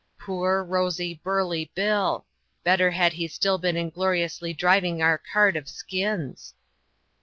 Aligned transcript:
Poor, 0.17 0.63
rosy, 0.63 1.21
burly 1.23 1.69
Bill! 1.75 2.25
better 2.63 2.89
had 2.89 3.13
he 3.13 3.27
still 3.27 3.59
been 3.59 3.77
ingloriously 3.77 4.51
driving 4.51 4.99
our 4.99 5.19
cart 5.19 5.55
of 5.55 5.69
skins. 5.69 6.55